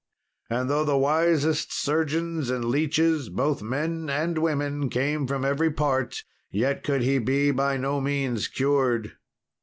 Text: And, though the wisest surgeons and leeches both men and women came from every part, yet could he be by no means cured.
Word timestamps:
And, 0.49 0.67
though 0.67 0.83
the 0.83 0.97
wisest 0.97 1.71
surgeons 1.71 2.49
and 2.49 2.65
leeches 2.65 3.29
both 3.29 3.61
men 3.61 4.09
and 4.09 4.35
women 4.39 4.89
came 4.89 5.27
from 5.27 5.45
every 5.45 5.69
part, 5.71 6.23
yet 6.49 6.83
could 6.83 7.03
he 7.03 7.19
be 7.19 7.51
by 7.51 7.77
no 7.77 8.01
means 8.01 8.47
cured. 8.47 9.11